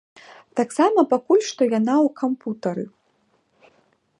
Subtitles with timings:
[0.59, 2.85] Таксама пакуль што яна ў кампутары.